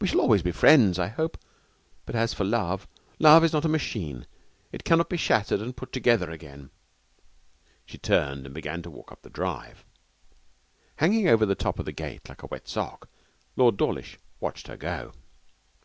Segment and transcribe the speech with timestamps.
[0.00, 1.38] We shall always be friends, I hope.
[2.04, 2.88] But as for love
[3.20, 4.26] love is not a machine.
[4.72, 6.70] It cannot be shattered and put together again.'
[7.86, 9.84] She turned and began to walk up the drive.
[10.96, 13.08] Hanging over the top of the gate like a wet sock,
[13.54, 15.12] Lord Dawlish watched her go.